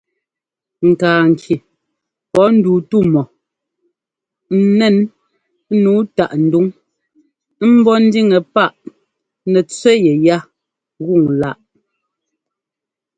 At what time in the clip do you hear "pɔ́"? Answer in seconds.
2.33-2.47